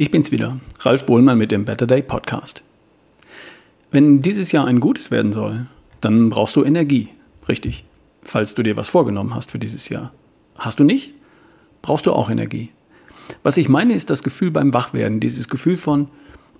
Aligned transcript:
ich 0.00 0.10
bin's 0.10 0.30
wieder, 0.30 0.60
Ralf 0.80 1.06
Bohlmann 1.06 1.38
mit 1.38 1.50
dem 1.50 1.64
Better 1.64 1.86
Day 1.86 2.02
Podcast. 2.02 2.62
Wenn 3.90 4.20
dieses 4.20 4.52
Jahr 4.52 4.66
ein 4.66 4.80
gutes 4.80 5.10
werden 5.10 5.32
soll, 5.32 5.66
dann 6.00 6.28
brauchst 6.28 6.56
du 6.56 6.64
Energie, 6.64 7.08
richtig, 7.48 7.84
falls 8.22 8.54
du 8.54 8.62
dir 8.62 8.76
was 8.76 8.88
vorgenommen 8.88 9.34
hast 9.34 9.50
für 9.50 9.58
dieses 9.58 9.88
Jahr. 9.88 10.12
Hast 10.56 10.78
du 10.78 10.84
nicht? 10.84 11.14
Brauchst 11.82 12.06
du 12.06 12.12
auch 12.12 12.30
Energie. 12.30 12.70
Was 13.42 13.56
ich 13.56 13.68
meine, 13.68 13.94
ist 13.94 14.10
das 14.10 14.22
Gefühl 14.22 14.50
beim 14.50 14.74
Wachwerden, 14.74 15.20
dieses 15.20 15.48
Gefühl 15.48 15.76
von, 15.76 16.08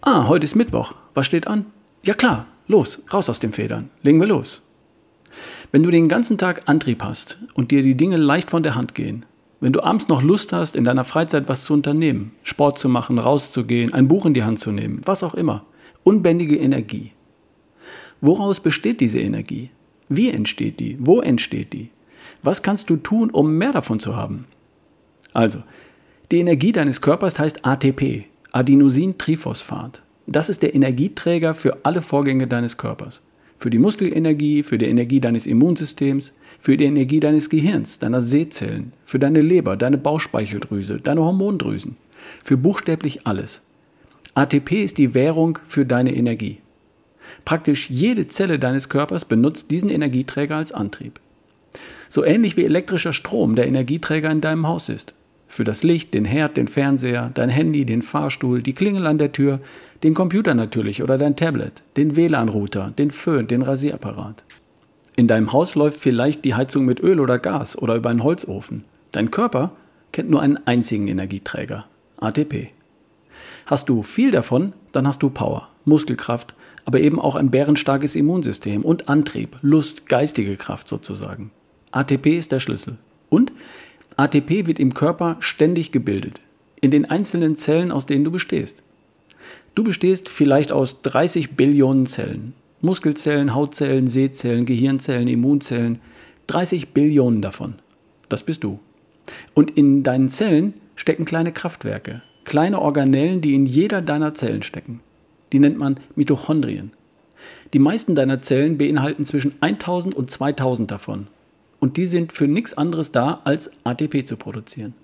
ah, 0.00 0.28
heute 0.28 0.44
ist 0.44 0.54
Mittwoch, 0.54 0.94
was 1.14 1.26
steht 1.26 1.46
an? 1.46 1.66
Ja 2.04 2.14
klar, 2.14 2.46
los, 2.68 3.02
raus 3.12 3.28
aus 3.28 3.40
den 3.40 3.52
Federn, 3.52 3.90
legen 4.02 4.20
wir 4.20 4.28
los. 4.28 4.62
Wenn 5.72 5.82
du 5.82 5.90
den 5.90 6.08
ganzen 6.08 6.38
Tag 6.38 6.62
Antrieb 6.66 7.02
hast 7.02 7.38
und 7.54 7.70
dir 7.70 7.82
die 7.82 7.96
Dinge 7.96 8.16
leicht 8.16 8.50
von 8.50 8.62
der 8.62 8.74
Hand 8.74 8.94
gehen, 8.94 9.26
wenn 9.60 9.72
du 9.72 9.82
abends 9.82 10.08
noch 10.08 10.22
Lust 10.22 10.52
hast, 10.52 10.76
in 10.76 10.84
deiner 10.84 11.04
Freizeit 11.04 11.48
was 11.48 11.64
zu 11.64 11.72
unternehmen, 11.72 12.32
Sport 12.42 12.78
zu 12.78 12.88
machen, 12.88 13.18
rauszugehen, 13.18 13.92
ein 13.92 14.08
Buch 14.08 14.26
in 14.26 14.34
die 14.34 14.44
Hand 14.44 14.58
zu 14.58 14.70
nehmen, 14.70 15.00
was 15.04 15.22
auch 15.22 15.34
immer, 15.34 15.64
unbändige 16.04 16.56
Energie. 16.56 17.12
Woraus 18.20 18.60
besteht 18.60 19.00
diese 19.00 19.20
Energie? 19.20 19.70
Wie 20.08 20.30
entsteht 20.30 20.80
die? 20.80 20.96
Wo 21.00 21.20
entsteht 21.20 21.72
die? 21.72 21.90
Was 22.42 22.62
kannst 22.62 22.90
du 22.90 22.96
tun, 22.96 23.30
um 23.30 23.56
mehr 23.56 23.72
davon 23.72 23.98
zu 23.98 24.14
haben? 24.14 24.46
Also, 25.32 25.62
die 26.30 26.38
Energie 26.38 26.72
deines 26.72 27.00
Körpers 27.00 27.38
heißt 27.38 27.64
ATP, 27.64 28.26
Adenosintriphosphat. 28.52 30.02
Das 30.26 30.48
ist 30.48 30.62
der 30.62 30.74
Energieträger 30.74 31.54
für 31.54 31.78
alle 31.84 32.02
Vorgänge 32.02 32.46
deines 32.46 32.76
Körpers. 32.76 33.22
Für 33.56 33.70
die 33.70 33.78
Muskelenergie, 33.78 34.62
für 34.62 34.78
die 34.78 34.86
Energie 34.86 35.20
deines 35.20 35.46
Immunsystems, 35.46 36.34
für 36.58 36.76
die 36.76 36.84
Energie 36.84 37.20
deines 37.20 37.48
Gehirns, 37.48 37.98
deiner 37.98 38.20
Sehzellen, 38.20 38.92
für 39.04 39.18
deine 39.18 39.40
Leber, 39.40 39.76
deine 39.76 39.98
Bauchspeicheldrüse, 39.98 41.00
deine 41.00 41.22
Hormondrüsen, 41.22 41.96
für 42.42 42.56
buchstäblich 42.56 43.26
alles. 43.26 43.62
ATP 44.34 44.84
ist 44.84 44.98
die 44.98 45.14
Währung 45.14 45.58
für 45.66 45.86
deine 45.86 46.14
Energie. 46.14 46.58
Praktisch 47.44 47.88
jede 47.88 48.26
Zelle 48.26 48.58
deines 48.58 48.88
Körpers 48.88 49.24
benutzt 49.24 49.70
diesen 49.70 49.90
Energieträger 49.90 50.56
als 50.56 50.72
Antrieb. 50.72 51.20
So 52.08 52.24
ähnlich 52.24 52.56
wie 52.56 52.64
elektrischer 52.64 53.12
Strom 53.12 53.56
der 53.56 53.66
Energieträger 53.66 54.30
in 54.30 54.40
deinem 54.40 54.66
Haus 54.68 54.88
ist. 54.88 55.14
Für 55.48 55.64
das 55.64 55.82
Licht, 55.82 56.12
den 56.14 56.24
Herd, 56.24 56.56
den 56.56 56.68
Fernseher, 56.68 57.30
dein 57.34 57.48
Handy, 57.48 57.84
den 57.84 58.02
Fahrstuhl, 58.02 58.62
die 58.62 58.74
Klingel 58.74 59.06
an 59.06 59.18
der 59.18 59.32
Tür, 59.32 59.60
den 60.02 60.14
Computer 60.14 60.54
natürlich 60.54 61.02
oder 61.02 61.18
dein 61.18 61.36
Tablet, 61.36 61.82
den 61.96 62.16
WLAN-Router, 62.16 62.92
den 62.98 63.10
Föhn, 63.10 63.46
den 63.46 63.62
Rasierapparat. 63.62 64.44
In 65.16 65.28
deinem 65.28 65.52
Haus 65.52 65.74
läuft 65.74 65.98
vielleicht 65.98 66.44
die 66.44 66.54
Heizung 66.54 66.84
mit 66.84 67.00
Öl 67.00 67.20
oder 67.20 67.38
Gas 67.38 67.78
oder 67.78 67.94
über 67.94 68.10
einen 68.10 68.22
Holzofen. 68.22 68.84
Dein 69.12 69.30
Körper 69.30 69.72
kennt 70.12 70.28
nur 70.28 70.42
einen 70.42 70.58
einzigen 70.66 71.08
Energieträger, 71.08 71.86
ATP. 72.18 72.68
Hast 73.64 73.88
du 73.88 74.02
viel 74.02 74.30
davon, 74.30 74.74
dann 74.92 75.06
hast 75.06 75.22
du 75.22 75.30
Power, 75.30 75.68
Muskelkraft, 75.84 76.54
aber 76.84 77.00
eben 77.00 77.18
auch 77.18 77.34
ein 77.34 77.50
bärenstarkes 77.50 78.14
Immunsystem 78.14 78.84
und 78.84 79.08
Antrieb, 79.08 79.56
Lust, 79.62 80.06
geistige 80.06 80.56
Kraft 80.56 80.88
sozusagen. 80.88 81.50
ATP 81.90 82.36
ist 82.36 82.52
der 82.52 82.60
Schlüssel. 82.60 82.98
Und 83.28 83.52
ATP 84.16 84.66
wird 84.66 84.78
im 84.78 84.94
Körper 84.94 85.36
ständig 85.40 85.92
gebildet, 85.92 86.40
in 86.80 86.90
den 86.90 87.04
einzelnen 87.04 87.56
Zellen, 87.56 87.92
aus 87.92 88.06
denen 88.06 88.24
du 88.24 88.30
bestehst. 88.30 88.82
Du 89.74 89.84
bestehst 89.84 90.30
vielleicht 90.30 90.72
aus 90.72 91.02
30 91.02 91.56
Billionen 91.56 92.06
Zellen. 92.06 92.54
Muskelzellen, 92.80 93.54
Hautzellen, 93.54 94.06
Sehzellen, 94.06 94.64
Gehirnzellen, 94.64 95.28
Immunzellen, 95.28 96.00
30 96.46 96.90
Billionen 96.94 97.42
davon. 97.42 97.74
Das 98.28 98.42
bist 98.42 98.64
du. 98.64 98.78
Und 99.54 99.72
in 99.72 100.02
deinen 100.02 100.28
Zellen 100.28 100.74
stecken 100.94 101.24
kleine 101.24 101.52
Kraftwerke, 101.52 102.22
kleine 102.44 102.80
Organellen, 102.80 103.40
die 103.40 103.54
in 103.54 103.66
jeder 103.66 104.00
deiner 104.00 104.34
Zellen 104.34 104.62
stecken. 104.62 105.00
Die 105.52 105.58
nennt 105.58 105.78
man 105.78 106.00
Mitochondrien. 106.14 106.92
Die 107.72 107.78
meisten 107.78 108.14
deiner 108.14 108.40
Zellen 108.40 108.78
beinhalten 108.78 109.24
zwischen 109.24 109.54
1000 109.60 110.14
und 110.14 110.30
2000 110.30 110.90
davon. 110.90 111.26
Und 111.80 111.96
die 111.96 112.06
sind 112.06 112.32
für 112.32 112.48
nichts 112.48 112.74
anderes 112.74 113.12
da, 113.12 113.40
als 113.44 113.70
ATP 113.84 114.24
zu 114.24 114.36
produzieren. 114.36 114.94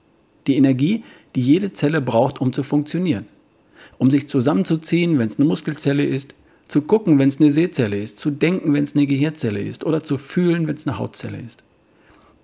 Die 0.46 0.56
Energie, 0.56 1.04
die 1.34 1.40
jede 1.40 1.72
Zelle 1.72 2.00
braucht, 2.00 2.40
um 2.40 2.52
zu 2.52 2.62
funktionieren. 2.62 3.26
Um 3.98 4.10
sich 4.10 4.28
zusammenzuziehen, 4.28 5.18
wenn 5.18 5.26
es 5.26 5.38
eine 5.38 5.46
Muskelzelle 5.46 6.04
ist, 6.04 6.34
zu 6.68 6.82
gucken, 6.82 7.18
wenn 7.18 7.28
es 7.28 7.40
eine 7.40 7.50
Sehzelle 7.50 8.00
ist, 8.00 8.18
zu 8.18 8.30
denken, 8.30 8.72
wenn 8.72 8.84
es 8.84 8.96
eine 8.96 9.06
Gehirnzelle 9.06 9.62
ist 9.62 9.84
oder 9.84 10.02
zu 10.02 10.18
fühlen, 10.18 10.66
wenn 10.66 10.74
es 10.74 10.86
eine 10.86 10.98
Hautzelle 10.98 11.38
ist. 11.38 11.62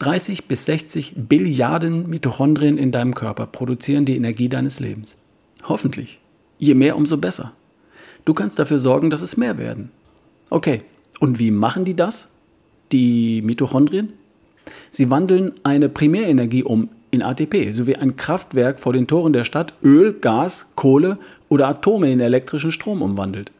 30 0.01 0.45
bis 0.45 0.67
60 0.67 1.15
Billiarden 1.17 2.09
Mitochondrien 2.09 2.79
in 2.79 2.93
deinem 2.93 3.15
Körper 3.15 3.47
produzieren 3.47 4.05
die 4.05 4.17
Energie 4.17 4.49
deines 4.49 4.79
Lebens. 4.79 5.17
Hoffentlich. 5.65 6.21
Je 6.59 6.75
mehr, 6.75 6.97
umso 6.97 7.17
besser. 7.17 7.53
Du 8.25 8.35
kannst 8.35 8.59
dafür 8.59 8.79
sorgen, 8.79 9.11
dass 9.11 9.23
es 9.23 9.37
mehr 9.37 9.59
werden. 9.59 9.91
Okay, 10.51 10.83
und 11.19 11.39
wie 11.39 11.51
machen 11.51 11.85
die 11.85 11.97
das? 11.97 12.29
Die 12.93 13.43
Mitochondrien? 13.43 14.13
Sie 14.91 15.11
wandeln 15.11 15.53
eine 15.63 15.89
Primärenergie 15.89 16.63
um 16.63 16.89
in 17.11 17.23
ATP, 17.23 17.71
sowie 17.73 17.97
ein 17.97 18.17
Kraftwerk 18.17 18.79
vor 18.79 18.93
den 18.93 19.07
Toren 19.07 19.33
der 19.33 19.45
Stadt 19.45 19.75
Öl, 19.83 20.13
Gas, 20.13 20.71
Kohle 20.75 21.19
oder 21.49 21.69
Atome 21.69 22.13
in 22.13 22.21
elektrischen 22.21 22.73
Strom 22.73 23.03
umwandelt. 23.03 23.53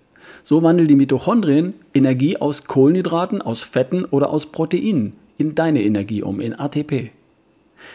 So 0.43 0.63
wandeln 0.63 0.89
die 0.89 0.97
Mitochondrien 0.97 1.75
Energie 1.95 2.37
aus 2.37 2.65
Kohlenhydraten, 2.65 3.43
aus 3.43 3.63
Fetten 3.63 4.05
oder 4.05 4.31
aus 4.31 4.47
Proteinen 4.47 5.15
in 5.37 5.55
deine 5.55 5.83
Energie 5.83 6.23
um, 6.23 6.41
in 6.41 6.59
ATP. 6.59 7.11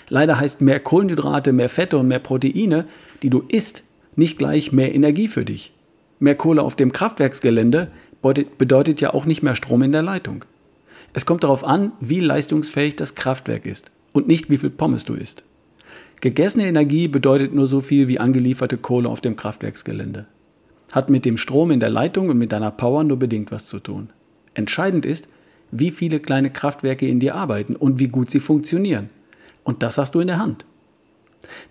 Leider 0.09 0.39
heißt 0.39 0.61
mehr 0.61 0.79
Kohlenhydrate, 0.79 1.53
mehr 1.53 1.69
Fette 1.69 1.97
und 1.97 2.07
mehr 2.07 2.19
Proteine, 2.19 2.85
die 3.21 3.29
du 3.29 3.43
isst, 3.47 3.83
nicht 4.15 4.37
gleich 4.37 4.71
mehr 4.71 4.93
Energie 4.93 5.27
für 5.27 5.45
dich. 5.45 5.71
Mehr 6.19 6.35
Kohle 6.35 6.61
auf 6.61 6.75
dem 6.75 6.91
Kraftwerksgelände 6.91 7.89
bedeutet 8.57 9.01
ja 9.01 9.13
auch 9.13 9.25
nicht 9.25 9.43
mehr 9.43 9.55
Strom 9.55 9.83
in 9.83 9.91
der 9.91 10.03
Leitung. 10.03 10.45
Es 11.13 11.25
kommt 11.25 11.43
darauf 11.43 11.63
an, 11.63 11.91
wie 11.99 12.19
leistungsfähig 12.19 12.95
das 12.95 13.15
Kraftwerk 13.15 13.65
ist 13.65 13.91
und 14.11 14.27
nicht 14.27 14.49
wie 14.49 14.57
viel 14.57 14.69
Pommes 14.69 15.05
du 15.05 15.13
isst. 15.13 15.43
Gegessene 16.21 16.67
Energie 16.67 17.07
bedeutet 17.07 17.53
nur 17.53 17.67
so 17.67 17.79
viel 17.79 18.07
wie 18.07 18.19
angelieferte 18.19 18.77
Kohle 18.77 19.09
auf 19.09 19.21
dem 19.21 19.35
Kraftwerksgelände 19.35 20.25
hat 20.93 21.09
mit 21.09 21.25
dem 21.25 21.37
Strom 21.37 21.71
in 21.71 21.79
der 21.79 21.89
Leitung 21.89 22.29
und 22.29 22.37
mit 22.37 22.51
deiner 22.51 22.69
Power 22.69 23.03
nur 23.03 23.17
bedingt 23.17 23.51
was 23.51 23.65
zu 23.65 23.79
tun. 23.79 24.11
Entscheidend 24.53 25.05
ist, 25.05 25.27
wie 25.71 25.89
viele 25.89 26.19
kleine 26.19 26.51
Kraftwerke 26.51 27.07
in 27.07 27.19
dir 27.19 27.33
arbeiten 27.33 27.75
und 27.75 27.99
wie 27.99 28.09
gut 28.09 28.29
sie 28.29 28.39
funktionieren. 28.39 29.09
Und 29.63 29.81
das 29.81 29.97
hast 29.97 30.13
du 30.13 30.19
in 30.19 30.27
der 30.27 30.37
Hand. 30.37 30.65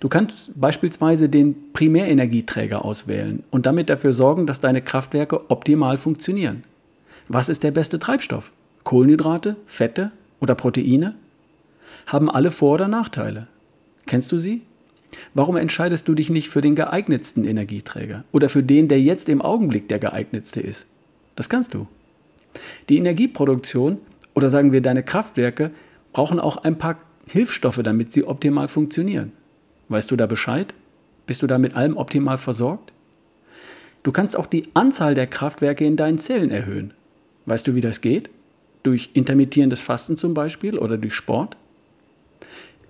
Du 0.01 0.09
kannst 0.09 0.61
beispielsweise 0.61 1.29
den 1.29 1.73
Primärenergieträger 1.73 2.85
auswählen 2.85 3.45
und 3.53 3.65
damit 3.65 3.91
dafür 3.91 4.13
sorgen, 4.13 4.47
dass 4.47 4.61
deine 4.61 4.83
Kraftwerke 4.83 5.51
optimal 5.51 5.99
funktionieren. 5.99 6.65
Was 7.29 7.49
ist 7.49 7.63
der 7.63 7.71
beste 7.71 8.01
Treibstoff? 8.01 8.53
Kohlenhydrate, 8.85 9.57
Fette 9.67 10.13
oder 10.41 10.55
Proteine? 10.55 11.15
Haben 12.07 12.31
alle 12.31 12.51
Vor- 12.51 12.75
oder 12.75 12.89
Nachteile. 12.89 13.47
Kennst 14.07 14.33
du 14.33 14.39
sie? 14.39 14.63
Warum 15.35 15.57
entscheidest 15.57 16.09
du 16.09 16.15
dich 16.15 16.31
nicht 16.31 16.49
für 16.49 16.61
den 16.61 16.75
geeignetsten 16.75 17.45
Energieträger 17.45 18.25
oder 18.33 18.49
für 18.49 18.63
den, 18.63 18.89
der 18.89 19.01
jetzt 19.01 19.29
im 19.29 19.43
Augenblick 19.43 19.89
der 19.89 19.99
geeignetste 19.99 20.61
ist? 20.61 20.87
Das 21.37 21.49
kannst 21.49 21.75
du. 21.75 21.87
Die 22.89 22.99
Energieproduktion 22.99 23.99
oder 24.35 24.49
sagen 24.49 24.73
wir 24.73 24.81
deine 24.81 25.03
Kraftwerke 25.03 25.71
brauchen 26.13 26.41
auch 26.41 26.59
ein 26.59 26.79
paar 26.79 26.99
Hilfsstoffe, 27.27 27.81
damit 27.83 28.13
sie 28.13 28.25
optimal 28.25 28.69
funktionieren. 28.69 29.33
Weißt 29.89 30.11
du 30.11 30.17
da 30.17 30.27
Bescheid? 30.27 30.75
Bist 31.27 31.43
du 31.43 31.47
da 31.47 31.59
mit 31.59 31.75
allem 31.75 31.97
optimal 31.97 32.39
versorgt? 32.39 32.93
Du 34.03 34.11
kannst 34.11 34.37
auch 34.37 34.47
die 34.47 34.69
Anzahl 34.75 35.15
der 35.15 35.27
Kraftwerke 35.27 35.85
in 35.85 35.97
deinen 35.97 36.19
Zellen 36.19 36.51
erhöhen. 36.51 36.93
Weißt 37.47 37.67
du, 37.67 37.75
wie 37.75 37.81
das 37.81 38.01
geht? 38.01 38.31
Durch 38.83 39.11
intermittierendes 39.15 39.83
Fasten 39.83 40.17
zum 40.17 40.35
Beispiel 40.35 40.79
oder 40.79 40.99
durch 40.99 41.15
Sport? 41.15 41.57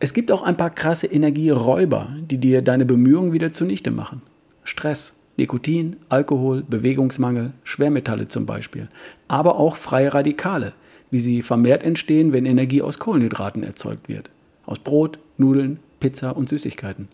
Es 0.00 0.14
gibt 0.14 0.32
auch 0.32 0.42
ein 0.42 0.56
paar 0.56 0.70
krasse 0.70 1.06
Energieräuber, 1.06 2.16
die 2.20 2.38
dir 2.38 2.62
deine 2.62 2.84
Bemühungen 2.84 3.32
wieder 3.32 3.52
zunichte 3.52 3.90
machen. 3.90 4.22
Stress, 4.64 5.14
Nikotin, 5.36 5.96
Alkohol, 6.08 6.64
Bewegungsmangel, 6.68 7.52
Schwermetalle 7.64 8.28
zum 8.28 8.46
Beispiel, 8.46 8.88
aber 9.28 9.56
auch 9.56 9.76
freie 9.76 10.12
Radikale, 10.12 10.72
wie 11.10 11.18
sie 11.18 11.42
vermehrt 11.42 11.84
entstehen, 11.84 12.32
wenn 12.32 12.46
Energie 12.46 12.82
aus 12.82 12.98
Kohlenhydraten 12.98 13.62
erzeugt 13.62 14.08
wird. 14.08 14.30
Aus 14.66 14.78
Brot, 14.78 15.18
Nudeln, 15.38 15.78
Pizza 16.00 16.36
und 16.36 16.48
Süßigkeiten. 16.48 17.08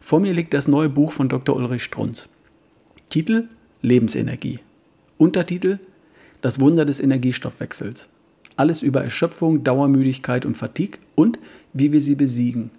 Vor 0.00 0.18
mir 0.18 0.32
liegt 0.32 0.54
das 0.54 0.66
neue 0.66 0.88
Buch 0.88 1.12
von 1.12 1.28
Dr. 1.28 1.54
Ulrich 1.54 1.84
Strunz. 1.84 2.28
Titel 3.08 3.48
Lebensenergie. 3.82 4.58
Untertitel 5.16 5.78
Das 6.42 6.58
Wunder 6.58 6.84
des 6.84 6.98
Energiestoffwechsels. 6.98 8.08
Alles 8.56 8.82
über 8.82 9.02
Erschöpfung, 9.02 9.62
Dauermüdigkeit 9.62 10.44
und 10.44 10.56
Fatigue 10.56 10.98
und 11.14 11.38
wie 11.72 11.92
wir 11.92 12.00
sie 12.00 12.16
besiegen. 12.16 12.70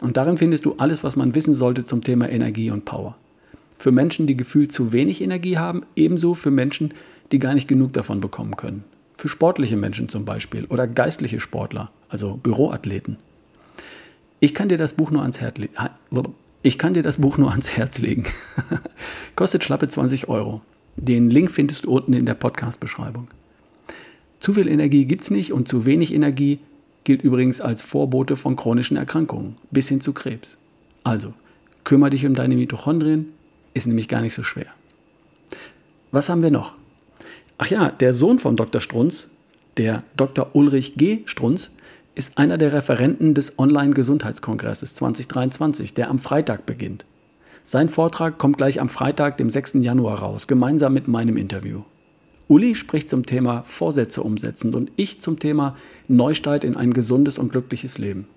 Und 0.00 0.16
darin 0.16 0.38
findest 0.38 0.64
du 0.64 0.76
alles, 0.78 1.04
was 1.04 1.14
man 1.14 1.34
wissen 1.34 1.52
sollte 1.52 1.84
zum 1.84 2.02
Thema 2.02 2.28
Energie 2.28 2.70
und 2.70 2.86
Power. 2.86 3.16
Für 3.76 3.92
Menschen, 3.92 4.26
die 4.26 4.36
gefühlt 4.36 4.72
zu 4.72 4.92
wenig 4.92 5.20
Energie 5.20 5.58
haben, 5.58 5.84
ebenso 5.94 6.32
für 6.32 6.50
Menschen, 6.50 6.94
die 7.32 7.38
gar 7.38 7.52
nicht 7.52 7.68
genug 7.68 7.92
davon 7.92 8.20
bekommen 8.20 8.56
können. 8.56 8.84
Für 9.14 9.28
sportliche 9.28 9.76
Menschen 9.76 10.08
zum 10.08 10.24
Beispiel 10.24 10.64
oder 10.64 10.86
geistliche 10.86 11.38
Sportler, 11.38 11.90
also 12.08 12.38
Büroathleten. 12.42 13.18
Ich 14.40 14.54
kann 14.54 14.70
dir 14.70 14.78
das 14.78 14.94
Buch 14.94 15.10
nur 15.10 15.20
ans 15.20 15.40
Herz, 15.42 15.60
Ich 16.62 16.78
kann 16.78 16.94
dir 16.94 17.02
das 17.02 17.18
Buch 17.18 17.36
nur 17.36 17.50
ans 17.50 17.76
Herz 17.76 17.98
legen. 17.98 18.24
Kostet 19.36 19.64
schlappe 19.64 19.88
20 19.88 20.28
Euro. 20.28 20.62
Den 20.96 21.30
Link 21.30 21.50
findest 21.50 21.84
du 21.84 21.92
unten 21.92 22.14
in 22.14 22.26
der 22.26 22.34
Podcast-Beschreibung. 22.34 23.28
Zu 24.40 24.54
viel 24.54 24.68
Energie 24.68 25.04
gibt 25.04 25.24
es 25.24 25.30
nicht 25.30 25.52
und 25.52 25.68
zu 25.68 25.84
wenig 25.84 26.12
Energie 26.12 26.58
gilt 27.04 27.22
übrigens 27.22 27.60
als 27.60 27.82
Vorbote 27.82 28.36
von 28.36 28.56
chronischen 28.56 28.96
Erkrankungen 28.96 29.56
bis 29.70 29.88
hin 29.88 30.00
zu 30.00 30.12
Krebs. 30.12 30.58
Also, 31.04 31.34
kümmere 31.84 32.10
dich 32.10 32.26
um 32.26 32.34
deine 32.34 32.56
Mitochondrien, 32.56 33.32
ist 33.74 33.86
nämlich 33.86 34.08
gar 34.08 34.22
nicht 34.22 34.34
so 34.34 34.42
schwer. 34.42 34.66
Was 36.10 36.28
haben 36.28 36.42
wir 36.42 36.50
noch? 36.50 36.74
Ach 37.58 37.68
ja, 37.68 37.90
der 37.90 38.12
Sohn 38.12 38.38
von 38.38 38.56
Dr. 38.56 38.80
Strunz, 38.80 39.28
der 39.76 40.02
Dr. 40.16 40.50
Ulrich 40.54 40.94
G. 40.96 41.20
Strunz, 41.26 41.70
ist 42.14 42.38
einer 42.38 42.58
der 42.58 42.72
Referenten 42.72 43.34
des 43.34 43.58
Online-Gesundheitskongresses 43.58 44.94
2023, 44.94 45.92
der 45.94 46.08
am 46.08 46.18
Freitag 46.18 46.64
beginnt. 46.64 47.04
Sein 47.68 47.88
Vortrag 47.88 48.38
kommt 48.38 48.58
gleich 48.58 48.80
am 48.80 48.88
Freitag, 48.88 49.38
dem 49.38 49.50
6. 49.50 49.78
Januar 49.80 50.20
raus, 50.20 50.46
gemeinsam 50.46 50.94
mit 50.94 51.08
meinem 51.08 51.36
Interview. 51.36 51.82
Uli 52.46 52.76
spricht 52.76 53.08
zum 53.08 53.26
Thema 53.26 53.64
Vorsätze 53.64 54.22
umsetzen 54.22 54.72
und 54.72 54.92
ich 54.94 55.20
zum 55.20 55.40
Thema 55.40 55.74
Neustart 56.06 56.62
in 56.62 56.76
ein 56.76 56.92
gesundes 56.92 57.40
und 57.40 57.50
glückliches 57.50 57.98
Leben. 57.98 58.28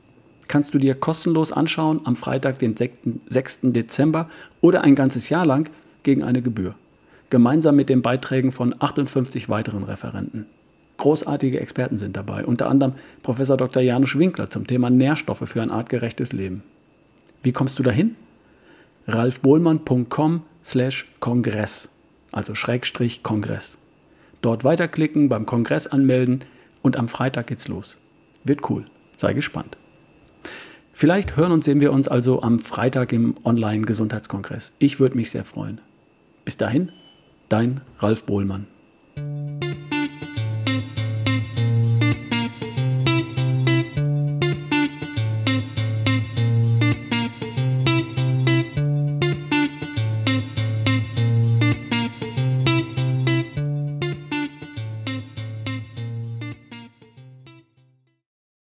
Kannst 0.47 0.73
du 0.73 0.79
dir 0.79 0.95
kostenlos 0.95 1.51
anschauen 1.51 2.01
am 2.05 2.15
Freitag, 2.15 2.57
den 2.57 2.73
6. 2.75 3.59
Dezember 3.61 4.31
oder 4.61 4.81
ein 4.81 4.95
ganzes 4.95 5.29
Jahr 5.29 5.45
lang 5.45 5.69
gegen 6.01 6.23
eine 6.23 6.41
Gebühr. 6.41 6.73
Gemeinsam 7.29 7.75
mit 7.75 7.89
den 7.89 8.01
Beiträgen 8.01 8.51
von 8.51 8.73
58 8.79 9.47
weiteren 9.47 9.83
Referenten. 9.83 10.47
Großartige 10.97 11.59
Experten 11.59 11.97
sind 11.97 12.17
dabei, 12.17 12.47
unter 12.47 12.67
anderem 12.67 12.93
Professor 13.21 13.57
Dr. 13.57 13.83
Janusz 13.83 14.17
Winkler 14.17 14.49
zum 14.49 14.65
Thema 14.65 14.89
Nährstoffe 14.89 15.43
für 15.45 15.61
ein 15.61 15.69
artgerechtes 15.69 16.33
Leben. 16.33 16.63
Wie 17.43 17.51
kommst 17.51 17.77
du 17.77 17.83
dahin? 17.83 18.15
ralfbohlmann.com 19.09 20.43
slash 20.63 21.07
Kongress, 21.19 21.89
also 22.31 22.55
Schrägstrich 22.55 23.23
Kongress. 23.23 23.77
Dort 24.41 24.63
weiterklicken, 24.63 25.29
beim 25.29 25.45
Kongress 25.45 25.87
anmelden 25.87 26.45
und 26.81 26.97
am 26.97 27.07
Freitag 27.09 27.47
geht's 27.47 27.67
los. 27.67 27.97
Wird 28.43 28.69
cool. 28.69 28.85
Sei 29.17 29.33
gespannt. 29.33 29.77
Vielleicht 30.93 31.35
hören 31.35 31.51
und 31.51 31.63
sehen 31.63 31.81
wir 31.81 31.91
uns 31.91 32.07
also 32.07 32.41
am 32.41 32.59
Freitag 32.59 33.11
im 33.11 33.35
Online-Gesundheitskongress. 33.43 34.73
Ich 34.79 34.99
würde 34.99 35.17
mich 35.17 35.29
sehr 35.29 35.43
freuen. 35.43 35.81
Bis 36.45 36.57
dahin, 36.57 36.91
dein 37.49 37.81
Ralf 37.99 38.23
Bohlmann. 38.23 38.67